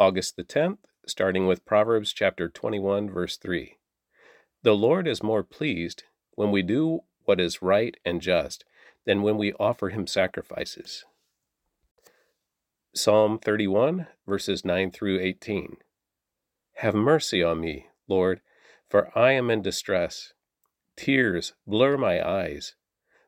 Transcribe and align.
August 0.00 0.36
the 0.36 0.44
10th, 0.44 0.78
starting 1.08 1.48
with 1.48 1.64
Proverbs 1.64 2.12
chapter 2.12 2.48
21, 2.48 3.10
verse 3.10 3.36
3. 3.36 3.78
The 4.62 4.76
Lord 4.76 5.08
is 5.08 5.24
more 5.24 5.42
pleased 5.42 6.04
when 6.36 6.52
we 6.52 6.62
do 6.62 7.00
what 7.24 7.40
is 7.40 7.62
right 7.62 7.96
and 8.04 8.20
just 8.20 8.64
than 9.06 9.22
when 9.22 9.36
we 9.36 9.52
offer 9.54 9.88
him 9.88 10.06
sacrifices. 10.06 11.04
Psalm 12.94 13.40
31, 13.40 14.06
verses 14.24 14.64
9 14.64 14.92
through 14.92 15.18
18. 15.18 15.78
Have 16.74 16.94
mercy 16.94 17.42
on 17.42 17.60
me, 17.60 17.88
Lord, 18.06 18.40
for 18.88 19.10
I 19.18 19.32
am 19.32 19.50
in 19.50 19.62
distress. 19.62 20.32
Tears 20.94 21.54
blur 21.66 21.96
my 21.96 22.24
eyes. 22.24 22.76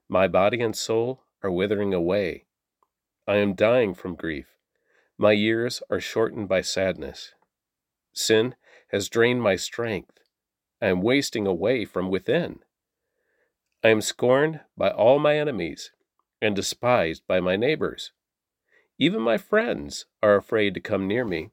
My 0.08 0.28
body 0.28 0.60
and 0.60 0.76
soul 0.76 1.24
are 1.42 1.50
withering 1.50 1.92
away. 1.92 2.44
I 3.26 3.38
am 3.38 3.54
dying 3.54 3.92
from 3.92 4.14
grief. 4.14 4.59
My 5.20 5.32
years 5.32 5.82
are 5.90 6.00
shortened 6.00 6.48
by 6.48 6.62
sadness. 6.62 7.34
Sin 8.14 8.54
has 8.88 9.10
drained 9.10 9.42
my 9.42 9.54
strength. 9.54 10.18
I 10.80 10.86
am 10.86 11.02
wasting 11.02 11.46
away 11.46 11.84
from 11.84 12.08
within. 12.08 12.60
I 13.84 13.88
am 13.88 14.00
scorned 14.00 14.60
by 14.78 14.88
all 14.88 15.18
my 15.18 15.36
enemies 15.36 15.92
and 16.40 16.56
despised 16.56 17.26
by 17.26 17.38
my 17.38 17.56
neighbors. 17.56 18.12
Even 18.98 19.20
my 19.20 19.36
friends 19.36 20.06
are 20.22 20.36
afraid 20.36 20.72
to 20.72 20.80
come 20.80 21.06
near 21.06 21.26
me. 21.26 21.50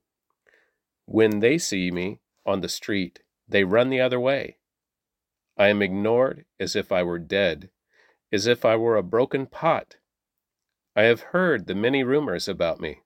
When 1.03 1.41
they 1.41 1.57
see 1.57 1.91
me 1.91 2.21
on 2.45 2.61
the 2.61 2.69
street, 2.69 3.19
they 3.49 3.65
run 3.65 3.89
the 3.89 3.99
other 3.99 4.17
way. 4.17 4.59
I 5.57 5.67
am 5.67 5.81
ignored 5.81 6.45
as 6.57 6.73
if 6.73 6.89
I 6.93 7.03
were 7.03 7.19
dead, 7.19 7.69
as 8.31 8.47
if 8.47 8.63
I 8.63 8.77
were 8.77 8.95
a 8.95 9.03
broken 9.03 9.45
pot. 9.45 9.97
I 10.95 11.01
have 11.01 11.35
heard 11.35 11.67
the 11.67 11.75
many 11.75 12.01
rumors 12.01 12.47
about 12.47 12.79
me 12.79 13.01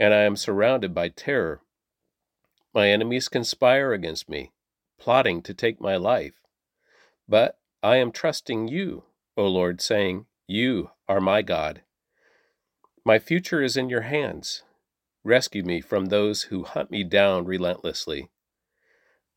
and 0.00 0.14
I 0.14 0.22
am 0.22 0.34
surrounded 0.34 0.94
by 0.94 1.10
terror. 1.10 1.60
My 2.72 2.88
enemies 2.88 3.28
conspire 3.28 3.92
against 3.92 4.30
me, 4.30 4.50
plotting 4.98 5.42
to 5.42 5.52
take 5.52 5.78
my 5.78 5.96
life. 5.96 6.40
But 7.28 7.58
I 7.82 7.96
am 7.96 8.10
trusting 8.10 8.68
you, 8.68 9.04
O 9.36 9.46
Lord, 9.46 9.82
saying, 9.82 10.24
You 10.48 10.90
are 11.06 11.20
my 11.20 11.42
God. 11.42 11.82
My 13.04 13.18
future 13.18 13.62
is 13.62 13.76
in 13.76 13.90
your 13.90 14.00
hands. 14.02 14.62
Rescue 15.22 15.62
me 15.62 15.82
from 15.82 16.06
those 16.06 16.44
who 16.44 16.64
hunt 16.64 16.90
me 16.90 17.04
down 17.04 17.44
relentlessly. 17.44 18.30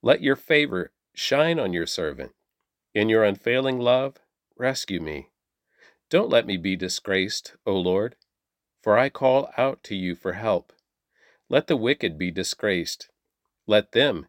Let 0.02 0.22
your 0.22 0.38
favor 0.38 0.94
shine 1.14 1.59
on 1.59 1.73
your 1.73 1.86
servant. 1.86 2.31
In 2.94 3.09
your 3.09 3.25
unfailing 3.25 3.80
love, 3.80 4.16
rescue 4.58 5.02
me. 5.02 5.30
Don't 6.09 6.30
let 6.30 6.45
me 6.45 6.55
be 6.55 6.77
disgraced, 6.77 7.55
O 7.66 7.75
Lord 7.75 8.16
for 8.84 8.98
I 8.98 9.08
call 9.08 9.50
out 9.58 9.81
to 9.84 9.95
you 9.95 10.14
for 10.14 10.34
help. 10.34 10.73
Let 11.48 11.67
the 11.67 11.78
wicked 11.78 12.17
be 12.17 12.31
disgraced. 12.31 13.09
Let 13.66 13.94
them 13.94 14.28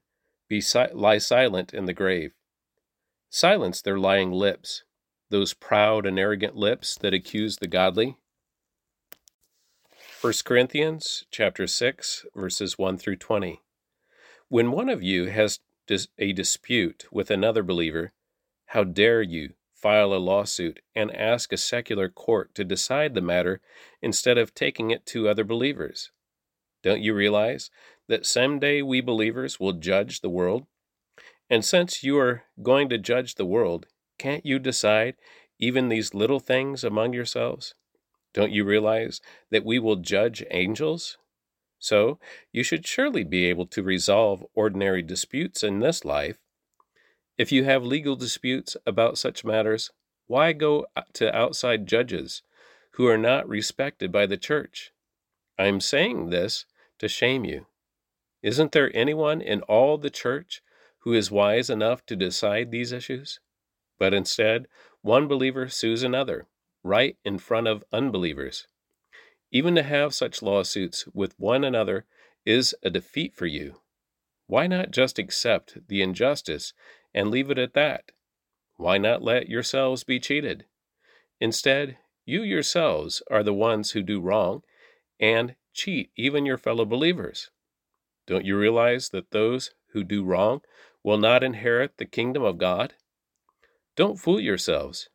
be 0.48 0.60
si- 0.60 0.92
lie 0.92 1.18
silent 1.18 1.74
in 1.74 1.86
the 1.86 1.92
grave. 1.92 2.34
Silence 3.28 3.82
their 3.82 3.98
lying 3.98 4.30
lips, 4.30 4.84
those 5.28 5.54
proud 5.54 6.06
and 6.06 6.20
arrogant 6.20 6.54
lips 6.54 6.94
that 6.96 7.12
accuse 7.12 7.56
the 7.56 7.66
godly. 7.66 8.16
1 10.20 10.32
Corinthians 10.44 11.24
chapter 11.32 11.66
6 11.66 12.24
verses 12.36 12.78
1 12.78 12.96
through 12.96 13.16
20. 13.16 13.60
When 14.48 14.70
one 14.70 14.88
of 14.88 15.02
you 15.02 15.26
has 15.26 15.58
a 16.18 16.32
dispute 16.32 17.06
with 17.10 17.28
another 17.28 17.64
believer, 17.64 18.12
how 18.66 18.84
dare 18.84 19.20
you 19.20 19.54
file 19.84 20.14
a 20.14 20.16
lawsuit 20.16 20.80
and 20.94 21.14
ask 21.14 21.52
a 21.52 21.58
secular 21.58 22.08
court 22.08 22.54
to 22.54 22.64
decide 22.64 23.12
the 23.12 23.20
matter 23.20 23.60
instead 24.00 24.38
of 24.38 24.54
taking 24.54 24.90
it 24.90 25.04
to 25.04 25.28
other 25.28 25.44
believers. 25.44 26.10
Don't 26.82 27.02
you 27.02 27.12
realize 27.12 27.70
that 28.08 28.24
someday 28.24 28.80
we 28.80 29.02
believers 29.02 29.60
will 29.60 29.74
judge 29.74 30.22
the 30.22 30.30
world? 30.30 30.64
And 31.50 31.62
since 31.62 32.02
you 32.02 32.18
are 32.18 32.44
going 32.62 32.88
to 32.88 32.96
judge 32.96 33.34
the 33.34 33.44
world, 33.44 33.84
can't 34.18 34.46
you 34.46 34.58
decide 34.58 35.16
even 35.58 35.90
these 35.90 36.14
little 36.14 36.40
things 36.40 36.82
among 36.82 37.12
yourselves? 37.12 37.74
Don't 38.32 38.52
you 38.52 38.64
realize 38.64 39.20
that 39.50 39.66
we 39.66 39.78
will 39.78 39.96
judge 39.96 40.42
angels? 40.50 41.18
So, 41.78 42.18
you 42.52 42.62
should 42.62 42.86
surely 42.86 43.22
be 43.22 43.44
able 43.50 43.66
to 43.66 43.82
resolve 43.82 44.46
ordinary 44.54 45.02
disputes 45.02 45.62
in 45.62 45.80
this 45.80 46.06
life 46.06 46.38
if 47.36 47.50
you 47.50 47.64
have 47.64 47.84
legal 47.84 48.16
disputes 48.16 48.76
about 48.86 49.18
such 49.18 49.44
matters, 49.44 49.90
why 50.26 50.52
go 50.52 50.86
uh, 50.96 51.02
to 51.14 51.34
outside 51.34 51.86
judges 51.86 52.42
who 52.92 53.06
are 53.06 53.18
not 53.18 53.48
respected 53.48 54.12
by 54.12 54.26
the 54.26 54.36
church? 54.36 54.92
I 55.58 55.66
am 55.66 55.80
saying 55.80 56.30
this 56.30 56.64
to 56.98 57.08
shame 57.08 57.44
you. 57.44 57.66
Isn't 58.42 58.72
there 58.72 58.94
anyone 58.94 59.40
in 59.40 59.62
all 59.62 59.98
the 59.98 60.10
church 60.10 60.62
who 60.98 61.12
is 61.12 61.30
wise 61.30 61.70
enough 61.70 62.04
to 62.06 62.16
decide 62.16 62.70
these 62.70 62.92
issues? 62.92 63.40
But 63.98 64.14
instead, 64.14 64.66
one 65.02 65.28
believer 65.28 65.68
sues 65.68 66.02
another, 66.02 66.46
right 66.82 67.16
in 67.24 67.38
front 67.38 67.68
of 67.68 67.84
unbelievers. 67.92 68.66
Even 69.50 69.74
to 69.76 69.82
have 69.82 70.14
such 70.14 70.42
lawsuits 70.42 71.06
with 71.14 71.38
one 71.38 71.64
another 71.64 72.06
is 72.44 72.74
a 72.82 72.90
defeat 72.90 73.34
for 73.34 73.46
you. 73.46 73.80
Why 74.46 74.66
not 74.66 74.90
just 74.90 75.18
accept 75.18 75.78
the 75.88 76.02
injustice 76.02 76.74
and 77.14 77.30
leave 77.30 77.50
it 77.50 77.58
at 77.58 77.74
that? 77.74 78.12
Why 78.76 78.98
not 78.98 79.22
let 79.22 79.48
yourselves 79.48 80.04
be 80.04 80.18
cheated? 80.18 80.66
Instead, 81.40 81.98
you 82.24 82.42
yourselves 82.42 83.22
are 83.30 83.42
the 83.42 83.54
ones 83.54 83.92
who 83.92 84.02
do 84.02 84.20
wrong 84.20 84.62
and 85.20 85.54
cheat 85.72 86.10
even 86.16 86.46
your 86.46 86.58
fellow 86.58 86.84
believers. 86.84 87.50
Don't 88.26 88.44
you 88.44 88.56
realize 88.56 89.10
that 89.10 89.30
those 89.30 89.70
who 89.92 90.02
do 90.02 90.24
wrong 90.24 90.60
will 91.02 91.18
not 91.18 91.44
inherit 91.44 91.98
the 91.98 92.06
kingdom 92.06 92.42
of 92.42 92.58
God? 92.58 92.94
Don't 93.96 94.18
fool 94.18 94.40
yourselves. 94.40 95.08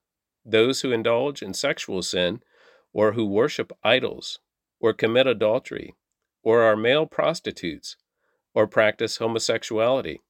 Those 0.46 0.82
who 0.82 0.92
indulge 0.92 1.42
in 1.42 1.54
sexual 1.54 2.02
sin, 2.02 2.42
or 2.94 3.14
who 3.14 3.26
worship 3.26 3.72
idols, 3.84 4.40
or 4.80 4.94
commit 4.94 5.28
adultery, 5.28 5.96
or 6.44 6.62
are 6.62 6.78
male 6.78 7.06
prostitutes, 7.06 7.98
or 8.54 8.68
practice 8.68 9.18
homosexuality, 9.18 10.22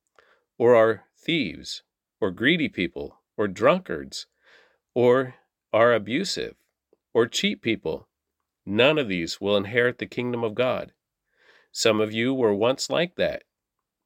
or 0.57 0.75
are 0.75 1.05
thieves, 1.29 1.83
or 2.19 2.31
greedy 2.31 2.67
people, 2.67 3.19
or 3.37 3.47
drunkards, 3.47 4.25
or 4.95 5.35
are 5.71 5.93
abusive, 5.93 6.55
or 7.13 7.27
cheat 7.27 7.61
people. 7.61 8.07
None 8.65 8.97
of 8.97 9.07
these 9.07 9.39
will 9.39 9.55
inherit 9.55 9.99
the 9.99 10.07
kingdom 10.07 10.43
of 10.43 10.55
God. 10.55 10.91
Some 11.71 12.01
of 12.01 12.11
you 12.11 12.33
were 12.33 12.55
once 12.55 12.89
like 12.89 13.13
that, 13.17 13.43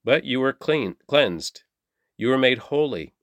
but 0.03 0.25
you 0.25 0.41
were 0.41 0.51
clean, 0.51 0.97
cleansed. 1.07 1.63
You 2.17 2.28
were 2.28 2.38
made 2.38 2.57
holy. 2.57 3.13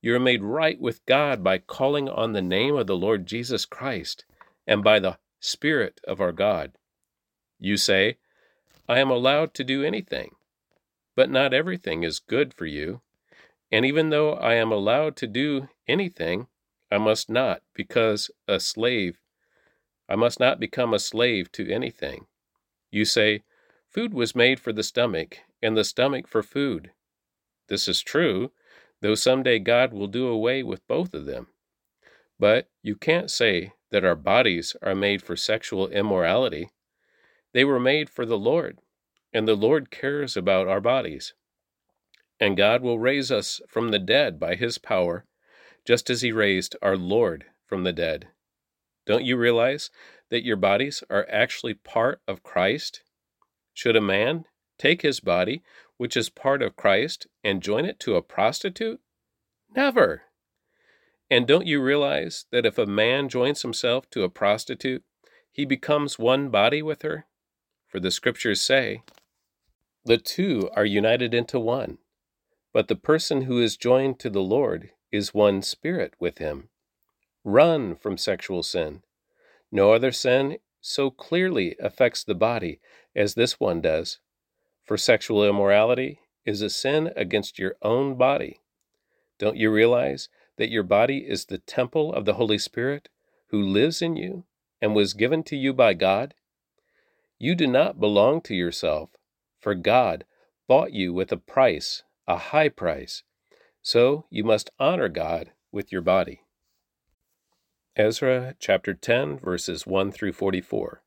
You 0.00 0.12
were 0.12 0.20
made 0.20 0.44
right 0.44 0.80
with 0.80 1.04
God 1.04 1.42
by 1.42 1.58
calling 1.58 2.08
on 2.08 2.34
the 2.34 2.42
name 2.42 2.76
of 2.76 2.86
the 2.86 2.96
Lord 2.96 3.26
Jesus 3.26 3.64
Christ 3.64 4.24
and 4.68 4.84
by 4.84 5.00
the 5.00 5.18
Spirit 5.40 6.00
of 6.06 6.20
our 6.20 6.30
God. 6.30 6.78
You 7.58 7.76
say, 7.76 8.18
I 8.88 9.00
am 9.00 9.10
allowed 9.10 9.52
to 9.54 9.64
do 9.64 9.82
anything, 9.82 10.36
but 11.16 11.28
not 11.28 11.52
everything 11.52 12.04
is 12.04 12.20
good 12.20 12.54
for 12.54 12.66
you. 12.66 13.00
And 13.72 13.86
even 13.86 14.10
though 14.10 14.34
I 14.34 14.54
am 14.54 14.70
allowed 14.70 15.16
to 15.16 15.26
do 15.26 15.70
anything, 15.88 16.46
I 16.90 16.98
must 16.98 17.30
not, 17.30 17.62
because 17.74 18.30
a 18.46 18.60
slave, 18.60 19.18
I 20.10 20.14
must 20.14 20.38
not 20.38 20.60
become 20.60 20.92
a 20.92 20.98
slave 20.98 21.50
to 21.52 21.72
anything. 21.72 22.26
You 22.90 23.06
say, 23.06 23.44
Food 23.88 24.12
was 24.12 24.36
made 24.36 24.60
for 24.60 24.74
the 24.74 24.82
stomach, 24.82 25.38
and 25.62 25.74
the 25.74 25.84
stomach 25.84 26.28
for 26.28 26.42
food. 26.42 26.92
This 27.68 27.88
is 27.88 28.02
true, 28.02 28.52
though 29.00 29.14
someday 29.14 29.58
God 29.58 29.94
will 29.94 30.06
do 30.06 30.28
away 30.28 30.62
with 30.62 30.86
both 30.86 31.14
of 31.14 31.24
them. 31.24 31.46
But 32.38 32.68
you 32.82 32.94
can't 32.94 33.30
say 33.30 33.72
that 33.90 34.04
our 34.04 34.16
bodies 34.16 34.76
are 34.82 34.94
made 34.94 35.22
for 35.22 35.36
sexual 35.36 35.88
immorality. 35.88 36.68
They 37.54 37.64
were 37.64 37.80
made 37.80 38.10
for 38.10 38.26
the 38.26 38.38
Lord, 38.38 38.80
and 39.32 39.48
the 39.48 39.54
Lord 39.54 39.90
cares 39.90 40.36
about 40.36 40.68
our 40.68 40.80
bodies 40.80 41.32
and 42.42 42.56
God 42.56 42.82
will 42.82 42.98
raise 42.98 43.30
us 43.30 43.60
from 43.68 43.92
the 43.92 44.00
dead 44.00 44.40
by 44.40 44.56
his 44.56 44.76
power, 44.76 45.24
just 45.86 46.10
as 46.10 46.22
he 46.22 46.32
raised 46.32 46.74
our 46.82 46.96
Lord 46.96 47.44
from 47.68 47.84
the 47.84 47.92
dead. 47.92 48.30
Don't 49.06 49.24
you 49.24 49.36
realize 49.36 49.90
that 50.28 50.42
your 50.44 50.56
bodies 50.56 51.04
are 51.08 51.24
actually 51.30 51.74
part 51.74 52.20
of 52.26 52.42
Christ? 52.42 53.04
Should 53.72 53.94
a 53.94 54.00
man 54.00 54.46
take 54.76 55.02
his 55.02 55.20
body, 55.20 55.62
which 55.98 56.16
is 56.16 56.30
part 56.30 56.62
of 56.62 56.74
Christ, 56.74 57.28
and 57.44 57.62
join 57.62 57.84
it 57.84 58.00
to 58.00 58.16
a 58.16 58.22
prostitute? 58.22 58.98
Never. 59.76 60.22
And 61.30 61.46
don't 61.46 61.68
you 61.68 61.80
realize 61.80 62.46
that 62.50 62.66
if 62.66 62.76
a 62.76 62.86
man 62.86 63.28
joins 63.28 63.62
himself 63.62 64.10
to 64.10 64.24
a 64.24 64.28
prostitute, 64.28 65.04
he 65.52 65.64
becomes 65.64 66.18
one 66.18 66.48
body 66.48 66.82
with 66.82 67.02
her? 67.02 67.26
For 67.86 68.00
the 68.00 68.10
scriptures 68.10 68.60
say, 68.60 69.04
the 70.04 70.18
two 70.18 70.68
are 70.74 70.84
united 70.84 71.34
into 71.34 71.60
one. 71.60 71.98
But 72.72 72.88
the 72.88 72.96
person 72.96 73.42
who 73.42 73.60
is 73.60 73.76
joined 73.76 74.18
to 74.20 74.30
the 74.30 74.42
Lord 74.42 74.92
is 75.10 75.34
one 75.34 75.62
spirit 75.62 76.14
with 76.18 76.38
him. 76.38 76.70
Run 77.44 77.94
from 77.96 78.16
sexual 78.16 78.62
sin. 78.62 79.02
No 79.70 79.92
other 79.92 80.12
sin 80.12 80.58
so 80.80 81.10
clearly 81.10 81.76
affects 81.78 82.24
the 82.24 82.34
body 82.34 82.80
as 83.14 83.34
this 83.34 83.60
one 83.60 83.80
does, 83.80 84.20
For 84.82 84.96
sexual 84.96 85.44
immorality 85.44 86.20
is 86.44 86.62
a 86.62 86.70
sin 86.70 87.12
against 87.14 87.58
your 87.58 87.76
own 87.82 88.16
body. 88.16 88.60
Don't 89.38 89.56
you 89.56 89.70
realize 89.70 90.28
that 90.56 90.70
your 90.70 90.82
body 90.82 91.18
is 91.28 91.46
the 91.46 91.58
temple 91.58 92.12
of 92.12 92.24
the 92.24 92.34
Holy 92.34 92.58
Spirit 92.58 93.08
who 93.48 93.62
lives 93.62 94.00
in 94.00 94.16
you 94.16 94.44
and 94.80 94.94
was 94.94 95.14
given 95.14 95.42
to 95.44 95.56
you 95.56 95.72
by 95.72 95.94
God? 95.94 96.34
You 97.38 97.54
do 97.54 97.66
not 97.66 98.00
belong 98.00 98.40
to 98.42 98.54
yourself, 98.54 99.10
for 99.58 99.74
God 99.74 100.24
bought 100.68 100.92
you 100.92 101.12
with 101.12 101.32
a 101.32 101.36
price, 101.36 102.02
a 102.26 102.36
high 102.36 102.68
price. 102.68 103.22
So 103.82 104.26
you 104.30 104.44
must 104.44 104.70
honor 104.78 105.08
God 105.08 105.52
with 105.70 105.90
your 105.90 106.02
body. 106.02 106.42
Ezra 107.96 108.54
chapter 108.58 108.94
10, 108.94 109.38
verses 109.38 109.86
1 109.86 110.12
through 110.12 110.32
44. 110.32 111.02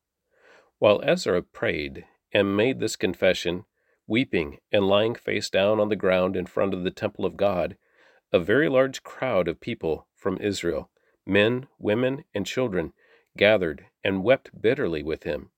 While 0.78 1.00
Ezra 1.02 1.42
prayed 1.42 2.04
and 2.32 2.56
made 2.56 2.78
this 2.78 2.96
confession, 2.96 3.64
weeping 4.06 4.58
and 4.70 4.86
lying 4.86 5.14
face 5.14 5.50
down 5.50 5.80
on 5.80 5.88
the 5.88 5.96
ground 5.96 6.36
in 6.36 6.46
front 6.46 6.74
of 6.74 6.84
the 6.84 6.90
temple 6.90 7.24
of 7.24 7.36
God, 7.36 7.76
a 8.32 8.38
very 8.38 8.68
large 8.68 9.02
crowd 9.02 9.48
of 9.48 9.60
people 9.60 10.06
from 10.14 10.36
Israel, 10.38 10.90
men, 11.26 11.66
women, 11.78 12.24
and 12.34 12.46
children, 12.46 12.92
gathered 13.36 13.86
and 14.04 14.22
wept 14.22 14.60
bitterly 14.60 15.02
with 15.02 15.22
him. 15.22 15.50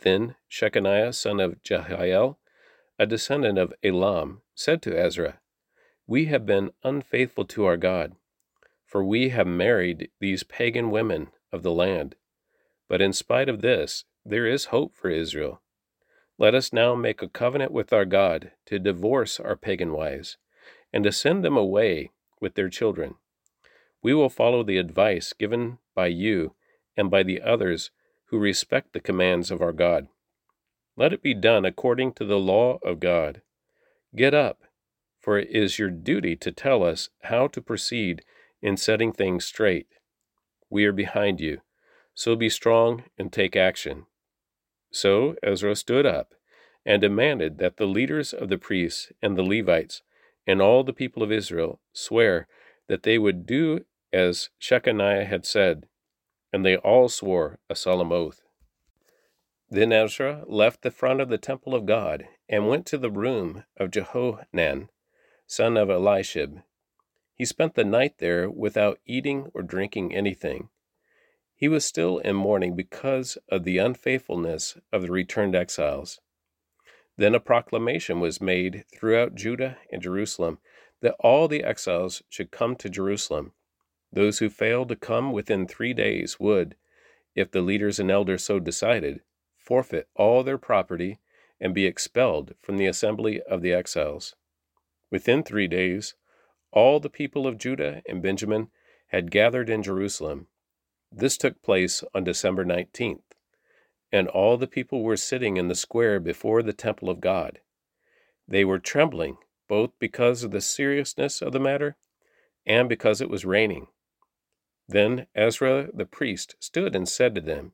Then 0.00 0.36
Shecaniah 0.50 1.14
son 1.14 1.40
of 1.40 1.62
Jehiel, 1.62 2.38
a 2.98 3.06
descendant 3.06 3.58
of 3.58 3.72
Elam, 3.82 4.41
said 4.54 4.82
to 4.82 4.98
Ezra, 4.98 5.40
We 6.06 6.26
have 6.26 6.46
been 6.46 6.72
unfaithful 6.84 7.44
to 7.46 7.64
our 7.64 7.76
God, 7.76 8.14
for 8.84 9.04
we 9.04 9.30
have 9.30 9.46
married 9.46 10.10
these 10.20 10.42
pagan 10.42 10.90
women 10.90 11.28
of 11.52 11.62
the 11.62 11.72
land. 11.72 12.16
But 12.88 13.00
in 13.00 13.12
spite 13.12 13.48
of 13.48 13.62
this, 13.62 14.04
there 14.24 14.46
is 14.46 14.66
hope 14.66 14.94
for 14.94 15.08
Israel 15.08 15.62
let 16.42 16.54
us 16.56 16.72
now 16.72 16.96
make 16.96 17.22
a 17.22 17.28
covenant 17.28 17.70
with 17.70 17.92
our 17.92 18.04
God 18.04 18.50
to 18.66 18.80
divorce 18.80 19.38
our 19.38 19.54
pagan 19.54 19.92
wives, 19.92 20.38
and 20.92 21.04
to 21.04 21.12
send 21.12 21.44
them 21.44 21.56
away 21.56 22.10
with 22.40 22.54
their 22.54 22.68
children. 22.68 23.14
We 24.02 24.12
will 24.12 24.28
follow 24.28 24.64
the 24.64 24.78
advice 24.78 25.32
given 25.32 25.78
by 25.94 26.08
you 26.08 26.54
and 26.96 27.10
by 27.10 27.22
the 27.22 27.40
others 27.40 27.92
who 28.26 28.38
respect 28.38 28.92
the 28.92 29.00
commands 29.00 29.52
of 29.52 29.62
our 29.62 29.72
God. 29.72 30.08
Let 30.96 31.12
it 31.12 31.22
be 31.22 31.32
done 31.32 31.64
according 31.64 32.14
to 32.14 32.24
the 32.24 32.40
law 32.40 32.78
of 32.82 32.98
God. 32.98 33.42
Get 34.14 34.34
up, 34.34 34.62
for 35.20 35.38
it 35.38 35.48
is 35.50 35.78
your 35.78 35.90
duty 35.90 36.36
to 36.36 36.52
tell 36.52 36.84
us 36.84 37.08
how 37.22 37.46
to 37.48 37.62
proceed 37.62 38.24
in 38.60 38.76
setting 38.76 39.12
things 39.12 39.44
straight. 39.44 39.86
We 40.68 40.84
are 40.84 40.92
behind 40.92 41.40
you, 41.40 41.62
so 42.14 42.36
be 42.36 42.48
strong 42.48 43.04
and 43.18 43.32
take 43.32 43.56
action. 43.56 44.06
So 44.92 45.36
Ezra 45.42 45.74
stood 45.76 46.04
up 46.04 46.34
and 46.84 47.00
demanded 47.00 47.58
that 47.58 47.78
the 47.78 47.86
leaders 47.86 48.32
of 48.34 48.48
the 48.48 48.58
priests 48.58 49.12
and 49.22 49.36
the 49.36 49.42
Levites 49.42 50.02
and 50.46 50.60
all 50.60 50.84
the 50.84 50.92
people 50.92 51.22
of 51.22 51.32
Israel 51.32 51.80
swear 51.92 52.46
that 52.88 53.04
they 53.04 53.18
would 53.18 53.46
do 53.46 53.84
as 54.12 54.50
Shecaniah 54.60 55.26
had 55.26 55.46
said, 55.46 55.86
and 56.52 56.66
they 56.66 56.76
all 56.76 57.08
swore 57.08 57.58
a 57.70 57.74
solemn 57.74 58.12
oath. 58.12 58.42
Then 59.70 59.90
Ezra 59.90 60.44
left 60.46 60.82
the 60.82 60.90
front 60.90 61.22
of 61.22 61.30
the 61.30 61.38
temple 61.38 61.74
of 61.74 61.86
God 61.86 62.26
and 62.52 62.68
went 62.68 62.84
to 62.84 62.98
the 62.98 63.10
room 63.10 63.64
of 63.78 63.90
Jehohanan, 63.90 64.90
son 65.46 65.78
of 65.78 65.88
Eliashib. 65.88 66.58
He 67.34 67.46
spent 67.46 67.74
the 67.74 67.84
night 67.84 68.18
there 68.18 68.50
without 68.50 69.00
eating 69.06 69.50
or 69.54 69.62
drinking 69.62 70.14
anything. 70.14 70.68
He 71.54 71.66
was 71.66 71.86
still 71.86 72.18
in 72.18 72.36
mourning 72.36 72.76
because 72.76 73.38
of 73.48 73.64
the 73.64 73.78
unfaithfulness 73.78 74.76
of 74.92 75.00
the 75.00 75.10
returned 75.10 75.56
exiles. 75.56 76.20
Then 77.16 77.34
a 77.34 77.40
proclamation 77.40 78.20
was 78.20 78.42
made 78.42 78.84
throughout 78.94 79.34
Judah 79.34 79.78
and 79.90 80.02
Jerusalem 80.02 80.58
that 81.00 81.16
all 81.20 81.48
the 81.48 81.64
exiles 81.64 82.22
should 82.28 82.50
come 82.50 82.76
to 82.76 82.90
Jerusalem. 82.90 83.52
Those 84.12 84.40
who 84.40 84.50
failed 84.50 84.90
to 84.90 84.96
come 84.96 85.32
within 85.32 85.66
three 85.66 85.94
days 85.94 86.38
would, 86.38 86.76
if 87.34 87.50
the 87.50 87.62
leaders 87.62 87.98
and 87.98 88.10
elders 88.10 88.44
so 88.44 88.60
decided, 88.60 89.22
forfeit 89.56 90.08
all 90.14 90.42
their 90.42 90.58
property 90.58 91.18
and 91.62 91.72
be 91.72 91.86
expelled 91.86 92.54
from 92.60 92.76
the 92.76 92.86
assembly 92.86 93.40
of 93.42 93.62
the 93.62 93.72
exiles. 93.72 94.34
Within 95.10 95.42
three 95.44 95.68
days, 95.68 96.14
all 96.72 96.98
the 96.98 97.08
people 97.08 97.46
of 97.46 97.56
Judah 97.56 98.02
and 98.06 98.20
Benjamin 98.20 98.68
had 99.06 99.30
gathered 99.30 99.70
in 99.70 99.82
Jerusalem, 99.82 100.48
this 101.14 101.36
took 101.36 101.62
place 101.62 102.02
on 102.14 102.24
December 102.24 102.64
19th, 102.64 103.22
and 104.10 104.28
all 104.28 104.56
the 104.56 104.66
people 104.66 105.02
were 105.02 105.16
sitting 105.16 105.56
in 105.56 105.68
the 105.68 105.74
square 105.74 106.18
before 106.18 106.62
the 106.62 106.72
temple 106.72 107.10
of 107.10 107.20
God. 107.20 107.60
They 108.48 108.64
were 108.64 108.78
trembling, 108.78 109.36
both 109.68 109.90
because 109.98 110.42
of 110.42 110.50
the 110.50 110.60
seriousness 110.60 111.42
of 111.42 111.52
the 111.52 111.60
matter 111.60 111.96
and 112.66 112.88
because 112.88 113.20
it 113.20 113.30
was 113.30 113.44
raining. 113.44 113.86
Then 114.88 115.26
Ezra 115.34 115.90
the 115.92 116.06
priest 116.06 116.56
stood 116.58 116.96
and 116.96 117.08
said 117.08 117.34
to 117.34 117.40
them, 117.40 117.72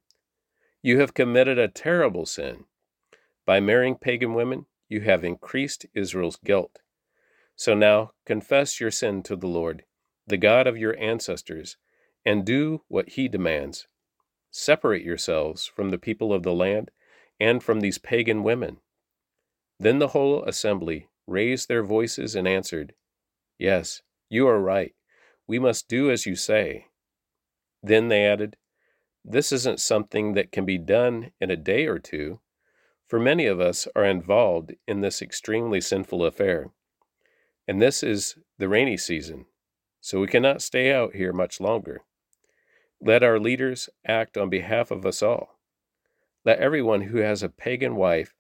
You 0.82 1.00
have 1.00 1.14
committed 1.14 1.58
a 1.58 1.69
terrible 1.69 2.26
sin. 2.26 2.64
By 3.49 3.61
marrying 3.61 3.95
pagan 3.95 4.35
women, 4.35 4.67
you 4.91 5.00
have 5.00 5.25
increased 5.25 5.87
Israel's 5.95 6.37
guilt. 6.37 6.81
So 7.56 7.73
now 7.73 8.11
confess 8.27 8.79
your 8.79 8.91
sin 8.91 9.23
to 9.23 9.37
the 9.37 9.47
Lord, 9.47 9.85
the 10.27 10.37
God 10.37 10.67
of 10.67 10.77
your 10.77 10.95
ancestors 10.99 11.79
and 12.27 12.45
do 12.45 12.83
what 12.89 13.09
he 13.09 13.27
demands. 13.27 13.89
Separate 14.50 15.03
yourselves 15.03 15.65
from 15.65 15.89
the 15.89 15.97
people 15.97 16.31
of 16.31 16.43
the 16.43 16.53
land 16.53 16.91
and 17.41 17.62
from 17.62 17.81
these 17.81 17.97
pagan 17.97 18.43
women. 18.43 18.83
Then 19.81 19.99
the 19.99 20.09
whole 20.09 20.44
assembly 20.44 21.09
raised 21.27 21.69
their 21.69 21.83
voices 21.83 22.35
and 22.35 22.47
answered, 22.47 22.93
Yes, 23.59 24.03
you 24.29 24.47
are 24.47 24.61
right. 24.61 24.94
We 25.47 25.59
must 25.59 25.89
do 25.89 26.11
as 26.11 26.27
you 26.27 26.37
say. 26.37 26.89
Then 27.83 28.09
they 28.09 28.27
added, 28.27 28.59
This 29.25 29.53
isn't 29.53 29.81
something 29.81 30.35
that 30.35 30.53
can 30.53 30.67
be 30.67 30.77
done 30.77 31.31
in 31.41 31.51
a 31.51 31.56
day 31.56 31.87
or 31.87 31.99
two, 31.99 32.41
for 33.08 33.19
many 33.19 33.46
of 33.46 33.58
us 33.58 33.88
are 33.96 34.05
involved 34.05 34.75
in 34.87 35.00
this 35.00 35.22
extremely 35.22 35.81
sinful 35.81 36.25
affair. 36.25 36.70
And 37.66 37.81
this 37.81 38.02
is 38.02 38.37
the 38.58 38.69
rainy 38.69 38.99
season, 38.99 39.46
so 40.00 40.20
we 40.20 40.26
cannot 40.26 40.62
stay 40.62 40.93
out 40.93 41.14
here 41.14 41.32
much 41.32 41.60
longer. 41.60 42.02
Let 43.00 43.22
our 43.22 43.40
leaders 43.40 43.88
act 44.06 44.37
on 44.37 44.50
behalf 44.50 44.90
of 44.90 45.06
us 45.06 45.22
all. 45.22 45.58
Let 46.44 46.58
everyone 46.58 47.02
who 47.02 47.19
has 47.19 47.43
a 47.43 47.49
pagan 47.49 47.96
wife 47.96 48.34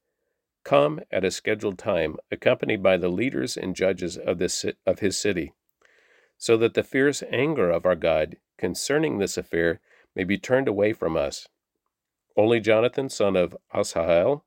come 0.64 1.00
at 1.10 1.24
a 1.24 1.30
scheduled 1.30 1.78
time, 1.78 2.16
accompanied 2.30 2.82
by 2.82 2.98
the 2.98 3.08
leaders 3.08 3.56
and 3.56 3.74
judges 3.74 4.18
of, 4.18 4.38
this, 4.38 4.66
of 4.84 4.98
his 4.98 5.16
city, 5.18 5.52
so 6.36 6.58
that 6.58 6.74
the 6.74 6.82
fierce 6.82 7.22
anger 7.30 7.70
of 7.70 7.86
our 7.86 7.96
God 7.96 8.36
concerning 8.58 9.18
this 9.18 9.38
affair 9.38 9.80
may 10.14 10.24
be 10.24 10.36
turned 10.36 10.68
away 10.68 10.92
from 10.92 11.16
us. 11.16 11.48
Only 12.36 12.60
Jonathan, 12.60 13.08
son 13.08 13.34
of 13.34 13.56
Asahel, 13.72 14.44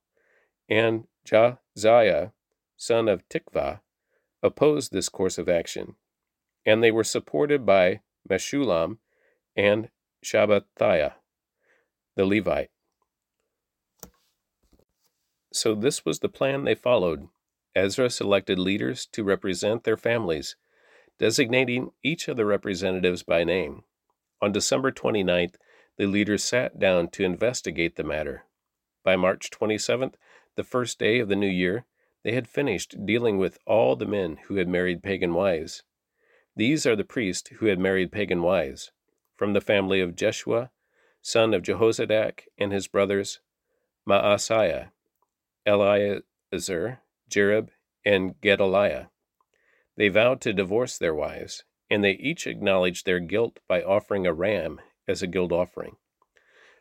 and 0.71 1.03
Jahzeiah, 1.27 2.31
son 2.77 3.09
of 3.09 3.27
Tikvah, 3.27 3.81
opposed 4.41 4.93
this 4.93 5.09
course 5.09 5.37
of 5.37 5.49
action, 5.49 5.95
and 6.65 6.81
they 6.81 6.91
were 6.91 7.03
supported 7.03 7.65
by 7.65 7.99
Meshullam 8.27 8.99
and 9.53 9.89
Shabbathiah, 10.23 11.15
the 12.15 12.25
Levite. 12.25 12.71
So 15.51 15.75
this 15.75 16.05
was 16.05 16.19
the 16.19 16.29
plan 16.29 16.63
they 16.63 16.73
followed. 16.73 17.27
Ezra 17.75 18.09
selected 18.09 18.57
leaders 18.57 19.05
to 19.07 19.25
represent 19.25 19.83
their 19.83 19.97
families, 19.97 20.55
designating 21.19 21.91
each 22.01 22.29
of 22.29 22.37
the 22.37 22.45
representatives 22.45 23.23
by 23.23 23.43
name. 23.43 23.83
On 24.41 24.53
December 24.53 24.93
29th, 24.93 25.55
the 25.97 26.07
leaders 26.07 26.45
sat 26.45 26.79
down 26.79 27.09
to 27.09 27.25
investigate 27.25 27.97
the 27.97 28.05
matter. 28.05 28.45
By 29.03 29.17
March 29.17 29.49
27th, 29.49 30.13
the 30.55 30.63
first 30.63 30.99
day 30.99 31.19
of 31.19 31.29
the 31.29 31.35
new 31.35 31.47
year, 31.47 31.85
they 32.23 32.33
had 32.33 32.47
finished 32.47 33.05
dealing 33.05 33.37
with 33.37 33.57
all 33.65 33.95
the 33.95 34.05
men 34.05 34.37
who 34.47 34.55
had 34.55 34.67
married 34.67 35.01
pagan 35.01 35.33
wives. 35.33 35.83
These 36.55 36.85
are 36.85 36.95
the 36.95 37.03
priests 37.03 37.49
who 37.49 37.67
had 37.67 37.79
married 37.79 38.11
pagan 38.11 38.41
wives 38.41 38.91
from 39.35 39.53
the 39.53 39.61
family 39.61 40.01
of 40.01 40.15
Jeshua, 40.15 40.71
son 41.21 41.53
of 41.53 41.63
Jehozadak, 41.63 42.47
and 42.57 42.71
his 42.71 42.87
brothers 42.87 43.39
Maaseiah, 44.07 44.91
Eleazar, 45.65 47.01
Jarib, 47.29 47.69
and 48.05 48.39
Gedaliah. 48.41 49.09
They 49.95 50.09
vowed 50.09 50.41
to 50.41 50.53
divorce 50.53 50.97
their 50.97 51.13
wives, 51.13 51.63
and 51.89 52.03
they 52.03 52.13
each 52.13 52.47
acknowledged 52.47 53.05
their 53.05 53.19
guilt 53.19 53.59
by 53.67 53.83
offering 53.83 54.25
a 54.25 54.33
ram 54.33 54.79
as 55.07 55.21
a 55.21 55.27
guilt 55.27 55.51
offering. 55.51 55.95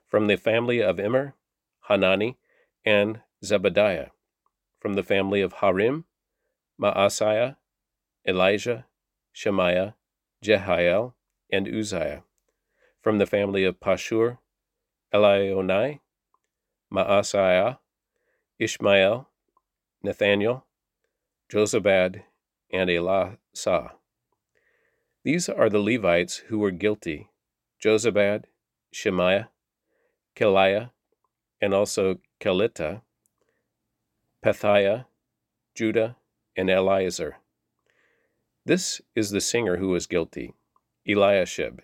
From 0.06 0.26
the 0.26 0.36
family 0.36 0.82
of 0.82 0.98
Immer, 0.98 1.34
Hanani, 1.82 2.38
and 2.84 3.20
Zebadiah. 3.44 4.10
From 4.80 4.94
the 4.94 5.02
family 5.02 5.40
of 5.40 5.54
Harim, 5.54 6.04
Maaseiah, 6.80 7.56
Elijah, 8.26 8.86
Shemaiah, 9.32 9.94
Jehiel, 10.42 11.14
and 11.52 11.68
Uzziah. 11.68 12.24
From 13.02 13.18
the 13.18 13.26
family 13.26 13.64
of 13.64 13.80
Pashhur, 13.80 14.38
Elioenai, 15.12 16.00
Maaseiah, 16.92 17.78
Ishmael, 18.58 19.28
Nathaniel, 20.02 20.66
Jozabad, 21.50 22.22
and 22.72 22.88
Elasah. 22.88 23.92
These 25.24 25.48
are 25.48 25.68
the 25.68 25.78
Levites 25.78 26.36
who 26.48 26.58
were 26.58 26.70
guilty 26.70 27.28
Jozabad, 27.82 28.44
Shemaiah, 28.92 29.48
Kelaiah, 30.36 30.90
and 31.60 31.74
also 31.74 32.18
Kelita, 32.40 33.02
Pethiah, 34.42 35.04
Judah, 35.74 36.16
and 36.56 36.70
Eliezer. 36.70 37.36
This 38.64 39.02
is 39.14 39.30
the 39.30 39.40
singer 39.40 39.76
who 39.76 39.88
was 39.88 40.06
guilty, 40.06 40.54
Eliashib. 41.06 41.82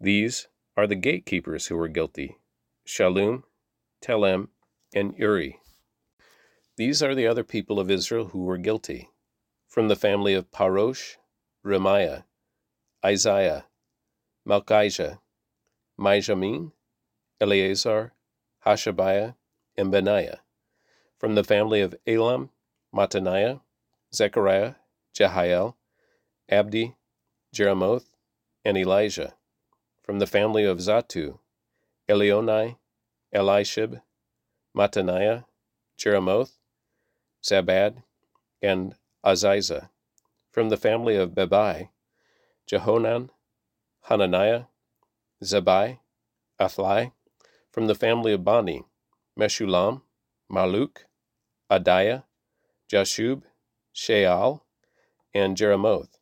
These 0.00 0.48
are 0.74 0.86
the 0.86 0.94
gatekeepers 0.94 1.66
who 1.66 1.76
were 1.76 1.88
guilty, 1.88 2.38
Shallum, 2.86 3.42
Telem, 4.02 4.48
and 4.94 5.14
Uri. 5.18 5.60
These 6.76 7.02
are 7.02 7.14
the 7.14 7.26
other 7.26 7.44
people 7.44 7.78
of 7.78 7.90
Israel 7.90 8.28
who 8.28 8.44
were 8.44 8.58
guilty. 8.58 9.10
From 9.68 9.88
the 9.88 9.96
family 9.96 10.32
of 10.32 10.50
Parosh, 10.50 11.16
Ramiah, 11.64 12.24
Isaiah, 13.04 13.66
Malkijah, 14.48 15.18
Mijamin, 16.00 16.72
Eleazar, 17.38 18.14
Hashabiah, 18.64 19.34
and 19.76 19.90
Benaiah. 19.90 20.40
From 21.24 21.36
the 21.36 21.42
family 21.42 21.80
of 21.80 21.94
Elam, 22.06 22.50
Mattaniah, 22.94 23.62
Zechariah, 24.14 24.74
Jehiel, 25.14 25.74
Abdi, 26.50 26.96
Jeremoth, 27.50 28.04
and 28.62 28.76
Elijah. 28.76 29.32
From 30.02 30.18
the 30.18 30.26
family 30.26 30.64
of 30.64 30.80
Zattu, 30.80 31.38
Elioenai, 32.10 32.76
Eliashib, 33.34 34.02
Mattaniah, 34.76 35.46
Jeremoth, 35.98 36.58
Zabad, 37.42 38.02
and 38.60 38.94
Aziza. 39.24 39.88
From 40.52 40.68
the 40.68 40.76
family 40.76 41.16
of 41.16 41.30
Bebai, 41.30 41.88
Jehonan, 42.70 43.30
Hananiah, 44.10 44.64
Zabbai, 45.42 46.00
Athlai. 46.60 47.12
From 47.72 47.86
the 47.86 47.94
family 47.94 48.34
of 48.34 48.44
Bani, 48.44 48.84
Meshullam, 49.40 50.02
Malluch, 50.52 51.06
Adaiah, 51.74 52.22
Jashub, 52.88 53.42
Sheal, 53.92 54.60
and 55.34 55.56
Jeremoth. 55.56 56.18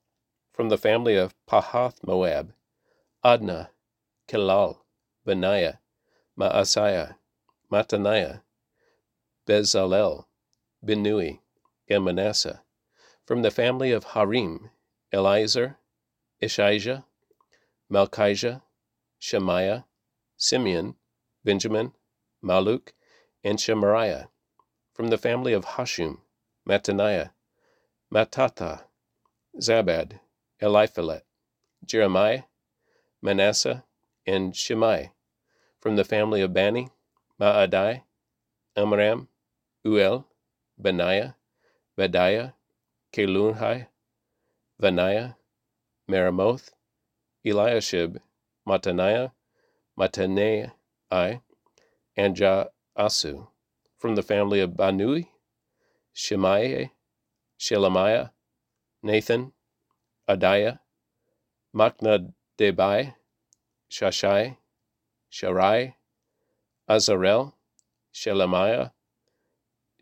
From 0.53 0.71
the 0.71 0.79
family 0.79 1.15
of 1.17 1.35
Pahath 1.47 1.97
Moab, 2.07 2.55
Adnah, 3.23 3.69
Kelal, 4.27 4.79
Benaiah, 5.27 5.79
Maaseiah, 6.39 7.17
Mattaniah, 7.71 8.41
Bezalel, 9.47 10.25
Binnui, 10.85 11.41
and 11.89 12.05
Manasseh. 12.05 12.63
From 13.27 13.43
the 13.43 13.51
family 13.51 13.93
of 13.93 14.05
Harim, 14.05 14.71
Eliezer, 15.13 15.77
Ishijah, 16.43 17.05
Malkijah, 17.93 18.63
Shemaiah, 19.19 19.85
Simeon, 20.39 20.95
Benjamin, 21.45 21.93
Malluch, 22.43 22.93
and 23.45 23.59
Shemariah. 23.59 24.29
From 24.95 25.09
the 25.09 25.19
family 25.19 25.53
of 25.53 25.65
Hashum, 25.65 26.19
Mattaniah, 26.69 27.31
Mattatha, 28.13 28.85
Zabad, 29.59 30.21
Eliphelet, 30.61 31.23
Jeremiah, 31.85 32.43
Manasseh, 33.23 33.85
and 34.27 34.55
Shimei. 34.55 35.13
From 35.81 35.97
the 35.97 36.05
family 36.05 36.43
of 36.43 36.53
Bani, 36.53 36.91
Maadai, 37.41 38.03
Amram, 38.77 39.29
Uel, 39.87 40.27
Benaiah, 40.81 41.35
Bedeiah, 41.99 42.55
Kelunhai, 43.13 43.87
Vaniah, 44.81 45.37
Meremoth, 46.09 46.71
Eliashib, 47.45 48.21
Mattaniah, 48.69 49.33
Mattenai, 49.99 50.71
and 51.11 52.37
Jaasu. 52.37 53.49
From 54.03 54.17
the 54.17 54.23
family 54.25 54.59
of 54.59 54.71
Banui, 54.71 55.29
Shemaiah, 56.13 56.91
Shelemiah, 57.57 58.31
Nathan, 59.01 59.53
Adaiah, 60.29 60.81
Macnadebai, 61.73 63.15
Shashai, 63.89 64.57
Sharai, 65.31 65.95
Azarel, 66.91 67.53
Shelemiah, 68.13 68.91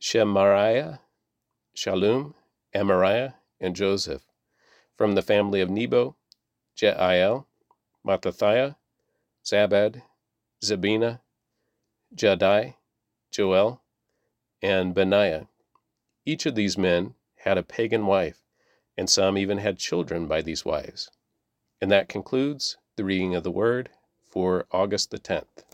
Shemariah, 0.01 1.01
Shallum, 1.77 2.33
Amariah, 2.75 3.35
and 3.61 3.77
Joseph. 3.77 4.23
From 4.97 5.15
the 5.15 5.21
family 5.21 5.61
of 5.61 5.69
Nebo, 5.69 6.17
Jeiel, 6.75 7.45
Mattithiah, 8.07 8.77
Zabad, 9.45 10.01
Zebina, 10.65 11.21
Jaddai, 12.17 12.77
Joel, 13.31 13.80
and 14.63 14.95
Benaiah. 14.95 15.49
Each 16.27 16.47
of 16.47 16.55
these 16.55 16.77
men 16.77 17.15
had 17.37 17.57
a 17.57 17.63
pagan 17.63 18.07
wife, 18.07 18.43
and 18.97 19.09
some 19.09 19.39
even 19.39 19.59
had 19.59 19.79
children 19.79 20.27
by 20.27 20.43
these 20.43 20.65
wives. 20.65 21.11
And 21.81 21.91
that 21.91 22.09
concludes 22.09 22.77
the 22.97 23.05
reading 23.05 23.35
of 23.35 23.43
the 23.43 23.51
Word 23.51 23.91
for 24.23 24.67
August 24.71 25.11
the 25.11 25.19
10th. 25.19 25.65